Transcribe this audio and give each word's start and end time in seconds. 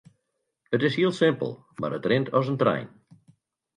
It 0.77 0.85
is 0.87 0.95
hiel 0.99 1.13
simpel 1.19 1.53
mar 1.85 1.93
it 1.99 2.11
rint 2.13 2.35
as 2.41 2.51
in 2.55 2.61
trein. 2.65 2.89